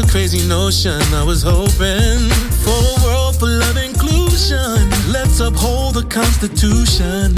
I 0.00 1.24
was 1.24 1.42
hoping 1.42 2.30
for 2.62 2.70
a 2.70 2.96
world 3.04 3.34
full 3.36 3.62
of 3.62 3.76
inclusion. 3.76 4.88
Let's 5.10 5.40
uphold 5.40 5.94
the 5.94 6.06
Constitution. 6.08 7.34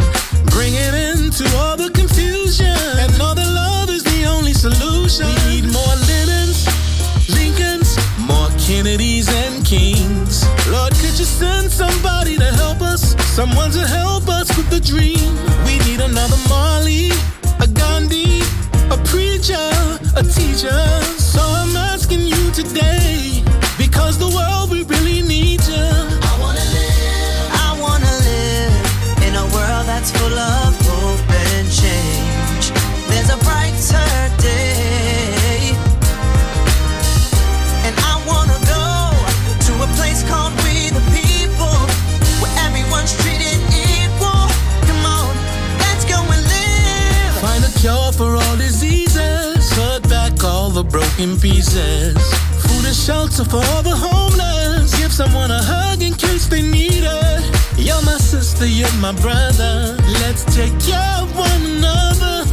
Bring 0.53 0.75
it 0.75 0.93
into 0.93 1.45
all 1.57 1.77
the 1.77 1.91
confusion. 1.95 2.77
And 3.01 3.11
know 3.19 3.33
that 3.33 3.49
love 3.49 3.89
is 3.89 4.05
the 4.05 4.27
only 4.27 4.53
solution. 4.53 5.27
We 5.27 5.63
need 5.63 5.73
more 5.73 5.95
Lennons, 6.09 6.69
Lincolns, 7.33 7.97
more 8.19 8.49
Kennedys 8.61 9.29
and 9.29 9.65
Kings. 9.65 10.45
Lord, 10.69 10.93
could 11.01 11.17
you 11.19 11.29
send 11.29 11.71
somebody 11.71 12.37
to 12.37 12.51
help 12.61 12.83
us? 12.83 13.17
Someone 13.33 13.71
to 13.73 13.87
help 13.87 14.29
us 14.29 14.55
with 14.57 14.69
the 14.69 14.81
dream. 14.81 15.33
We 15.65 15.79
need 15.89 16.01
another 16.01 16.37
Marley, 16.49 17.11
a 17.61 17.67
Gandhi, 17.67 18.43
a 18.93 18.99
preacher, 19.09 19.71
a 20.17 20.23
teacher. 20.23 20.80
Broken 51.21 51.41
pieces. 51.41 52.17
Food 52.65 52.87
and 52.87 52.97
shelter 52.97 53.45
for 53.45 53.63
all 53.73 53.83
the 53.83 53.95
homeless. 53.95 54.99
Give 54.99 55.13
someone 55.13 55.51
a 55.51 55.63
hug 55.63 56.03
in 56.03 56.15
case 56.15 56.47
they 56.47 56.63
need 56.63 57.05
it. 57.05 57.43
You're 57.77 58.03
my 58.03 58.17
sister, 58.17 58.67
you're 58.67 58.93
my 59.01 59.13
brother. 59.13 59.97
Let's 60.23 60.45
take 60.45 60.73
care 60.81 61.17
of 61.21 61.37
one 61.37 61.63
another. 61.77 62.45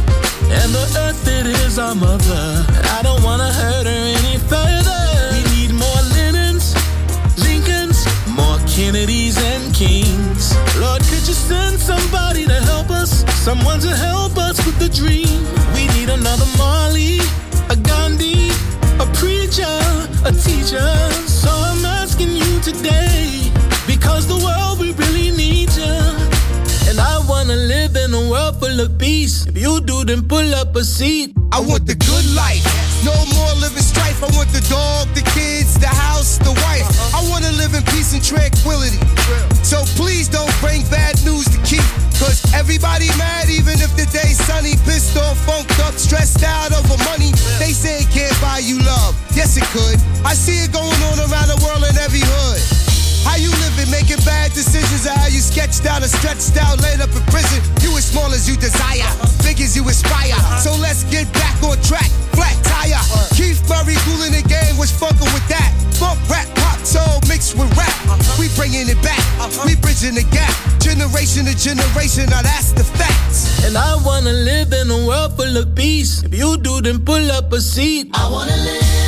And 0.52 0.68
the 0.74 0.84
earth, 1.04 1.26
it 1.28 1.46
is 1.46 1.78
our 1.78 1.94
mother. 1.94 2.66
I 2.96 3.00
don't 3.02 3.22
wanna 3.22 3.50
hurt 3.52 3.86
her 3.86 4.04
any 4.20 4.36
further. 4.52 5.00
We 5.32 5.40
need 5.56 5.72
more 5.72 6.00
Lennons, 6.14 6.74
Lincolns, 7.38 8.04
more 8.28 8.58
Kennedys 8.66 9.38
and 9.38 9.74
Kings. 9.74 10.54
Lord, 10.76 11.02
could 11.08 11.24
you 11.26 11.36
send 11.50 11.78
somebody 11.80 12.44
to 12.44 12.60
help 12.72 12.90
us? 12.90 13.24
Someone 13.44 13.80
to 13.80 13.94
help 13.96 14.36
us 14.36 14.56
with 14.66 14.78
the 14.78 14.90
dream. 14.90 15.40
We 15.74 15.86
need 15.96 16.08
another 16.10 16.48
Marley, 16.58 17.20
a 19.00 19.06
preacher, 19.14 19.78
a 20.24 20.32
teacher. 20.32 20.90
So 21.26 21.50
I'm 21.50 21.84
asking 21.84 22.36
you 22.36 22.60
today, 22.60 23.50
because 23.86 24.26
the 24.26 24.36
world 24.36 24.80
we 24.80 24.92
really 24.92 25.30
need 25.30 25.70
you. 25.76 25.98
And 26.88 26.98
I 27.00 27.18
wanna 27.28 27.56
live 27.56 27.96
in 27.96 28.14
a 28.14 28.30
world 28.30 28.60
full 28.60 28.80
of 28.80 28.98
peace. 28.98 29.46
If 29.46 29.56
you 29.56 29.80
do, 29.80 30.04
then 30.04 30.26
pull 30.26 30.54
up 30.54 30.74
a 30.76 30.84
seat. 30.84 31.34
I 31.52 31.60
want 31.60 31.86
the 31.86 31.94
good 31.94 32.26
life. 32.34 32.64
No 33.04 33.14
more 33.34 33.54
strife. 34.18 34.32
I 34.32 34.36
want 34.36 34.50
the 34.52 34.60
dog, 34.68 35.08
the 35.14 35.22
kids, 35.32 35.78
the 35.78 35.88
house, 35.88 36.38
the 36.38 36.52
wife. 36.52 36.82
Uh-huh. 36.82 37.18
I 37.18 37.30
wanna 37.30 37.52
live 37.52 37.74
in 37.74 37.82
peace 37.94 38.12
and 38.14 38.22
tranquility. 38.22 38.98
So 39.62 39.84
please 39.96 40.28
don't 40.28 40.52
bring 40.60 40.82
bad 40.90 41.22
news 41.24 41.46
to 41.46 41.58
keep. 41.62 41.84
Cause 42.18 42.42
everybody 42.52 43.06
mad 43.16 43.48
even 43.48 43.78
if 43.78 43.94
the 43.94 44.06
day's 44.10 44.38
sunny. 44.44 44.74
Pissed 44.84 45.16
off, 45.16 45.38
funked 45.46 45.78
up, 45.80 45.94
stressed 45.94 46.42
out 46.42 46.72
over 46.72 46.98
money. 47.04 47.30
They 47.58 47.72
say 47.72 48.02
it 48.02 48.10
can't 48.10 48.34
buy 48.40 48.58
you 48.58 48.78
love. 48.80 49.14
Yes, 49.34 49.56
it 49.56 49.64
could. 49.70 49.98
I 50.26 50.34
see 50.34 50.64
it 50.64 50.72
going 50.72 51.00
on 51.14 51.18
around 51.18 51.48
the 51.48 51.58
world 51.62 51.84
in 51.86 51.96
every 51.98 52.22
hood. 52.22 52.87
How 53.24 53.36
you 53.36 53.50
living, 53.64 53.90
making 53.90 54.22
bad 54.24 54.52
decisions, 54.52 55.06
or 55.06 55.14
how 55.14 55.28
you 55.28 55.40
sketched 55.40 55.86
out 55.86 56.02
or 56.02 56.10
stretched 56.10 56.56
out, 56.58 56.80
laid 56.82 57.00
up 57.00 57.10
in 57.14 57.22
prison. 57.30 57.62
You 57.80 57.96
as 57.96 58.06
small 58.06 58.30
as 58.32 58.48
you 58.48 58.56
desire, 58.56 59.08
big 59.42 59.60
as 59.60 59.76
you 59.76 59.86
aspire. 59.88 60.38
So 60.58 60.74
let's 60.78 61.04
get 61.10 61.30
back 61.32 61.56
on 61.62 61.78
track, 61.82 62.10
flat 62.34 62.56
tire. 62.64 63.02
Keith 63.34 63.62
Murray 63.68 63.96
cooling 64.06 64.32
the 64.34 64.44
game, 64.46 64.76
was 64.76 64.90
fucking 64.90 65.30
with 65.32 65.46
that. 65.48 65.70
Funk, 65.98 66.18
rap, 66.30 66.46
pop, 66.54 66.78
soul 66.86 67.18
mixed 67.28 67.58
with 67.58 67.70
rap. 67.76 67.94
We 68.38 68.48
bringing 68.54 68.88
it 68.88 69.00
back, 69.02 69.22
we 69.66 69.74
bridging 69.76 70.14
the 70.14 70.26
gap. 70.30 70.54
Generation 70.78 71.46
to 71.46 71.54
generation, 71.58 72.30
now 72.30 72.42
that's 72.42 72.72
the 72.72 72.84
facts. 72.84 73.64
And 73.64 73.76
I 73.76 73.96
wanna 74.04 74.32
live 74.32 74.72
in 74.72 74.90
a 74.90 75.06
world 75.06 75.36
full 75.36 75.56
of 75.56 75.74
peace. 75.74 76.22
If 76.22 76.34
you 76.34 76.56
do, 76.58 76.80
then 76.80 77.04
pull 77.04 77.30
up 77.32 77.52
a 77.52 77.60
seat. 77.60 78.10
I 78.14 78.30
wanna 78.30 78.56
live 78.56 79.07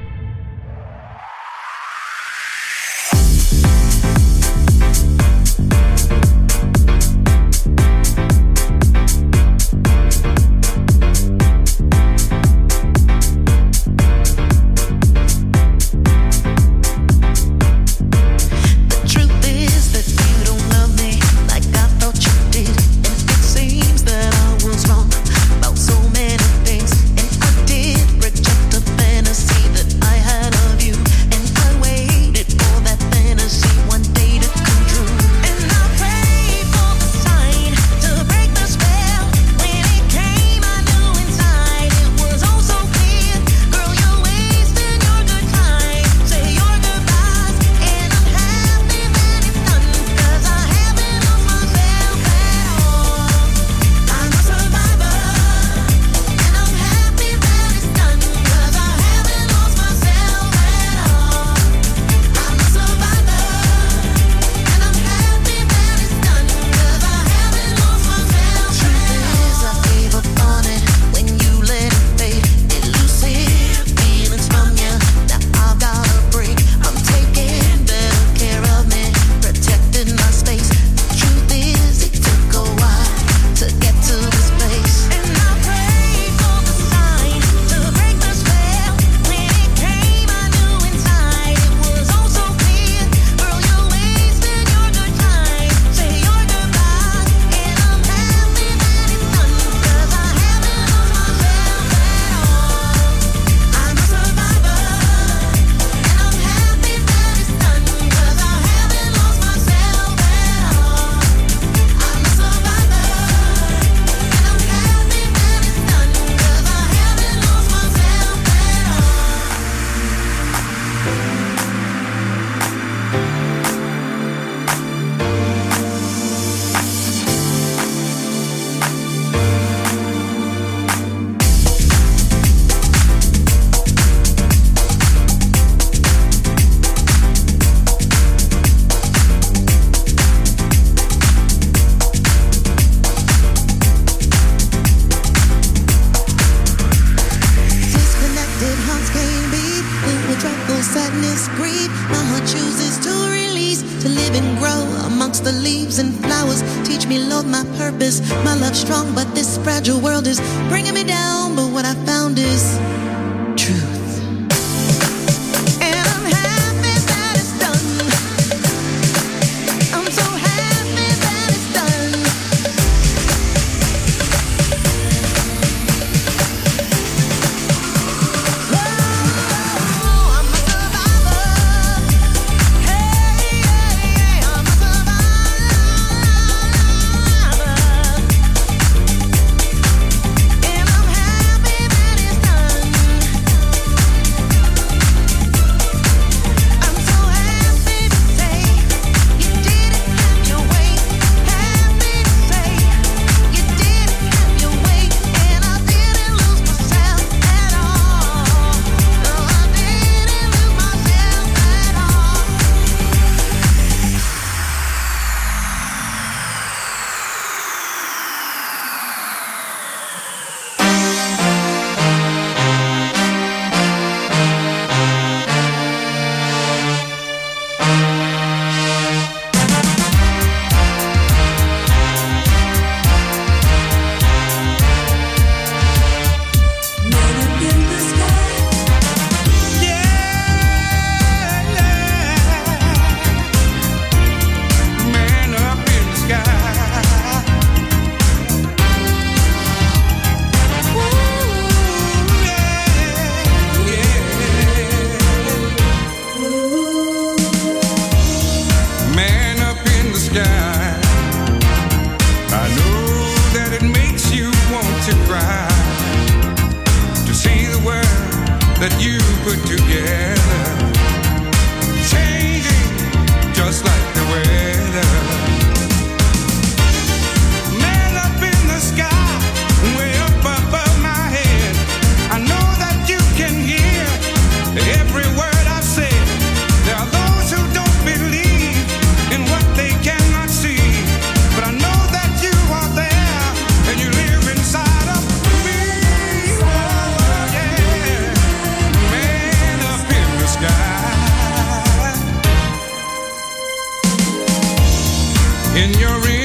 in 305.75 305.93
your 305.99 306.27
ear. 306.27 306.40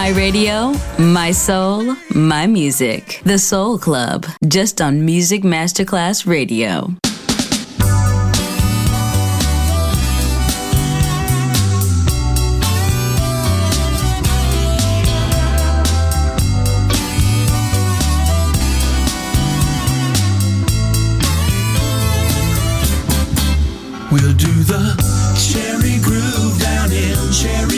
My 0.00 0.10
radio, 0.10 0.72
my 0.96 1.32
soul, 1.32 1.96
my 2.14 2.46
music. 2.46 3.20
The 3.24 3.36
Soul 3.36 3.80
Club, 3.80 4.26
just 4.46 4.80
on 4.80 5.04
Music 5.04 5.42
Masterclass 5.42 6.24
Radio. 6.24 6.94
We'll 24.12 24.32
do 24.34 24.54
the 24.62 24.94
cherry 25.36 25.98
groove 25.98 26.60
down 26.60 26.92
in 26.92 27.32
Cherry 27.32 27.77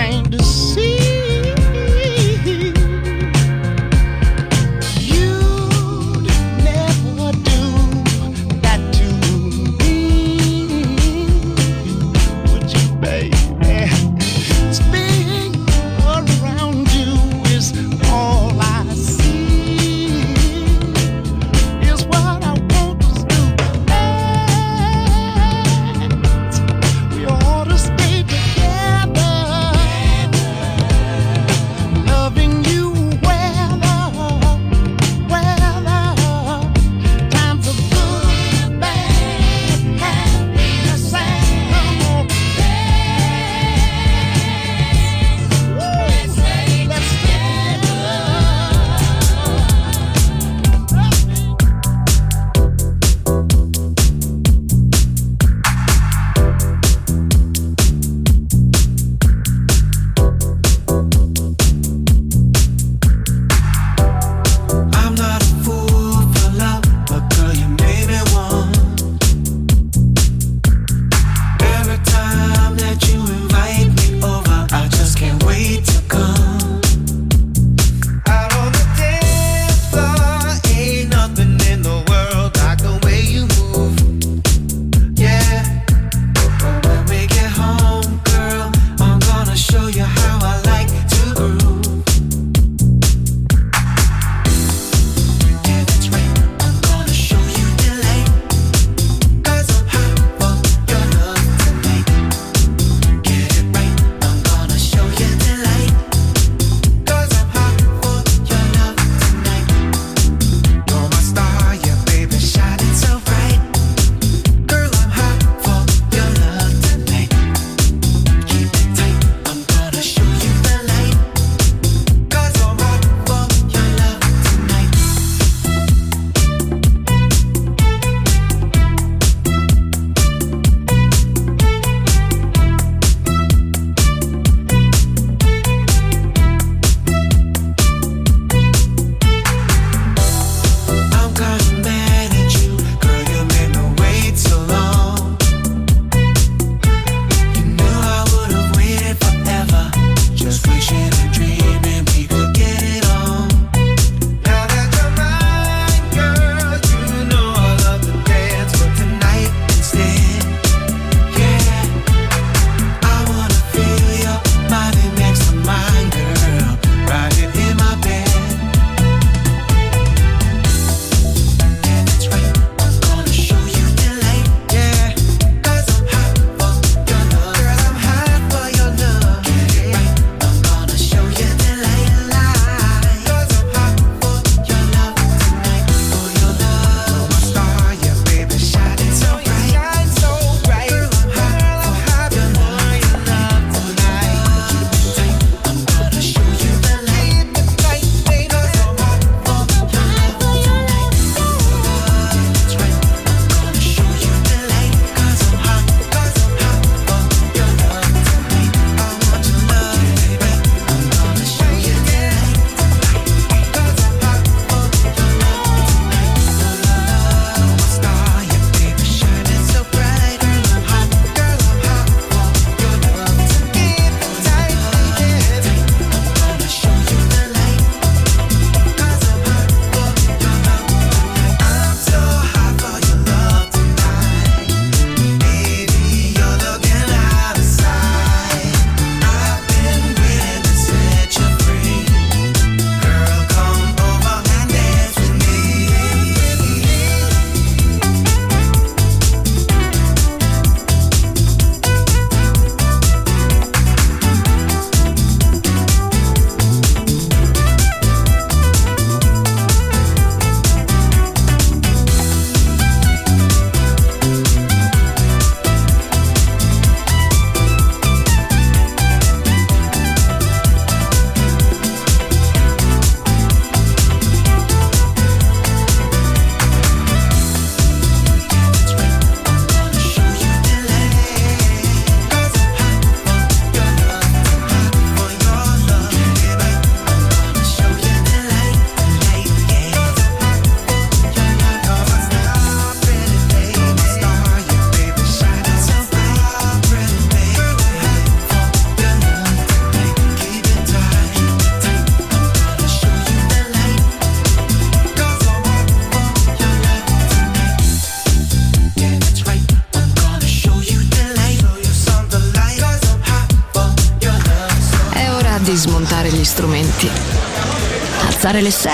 came 0.00 0.24
to 0.30 0.42
see. 0.42 0.89